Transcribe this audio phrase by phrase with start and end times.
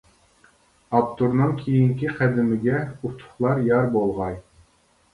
[0.95, 4.45] ئاپتورنىڭ كېيىنكى قەدىمىگە ئۇتۇقلار يار بولغاي.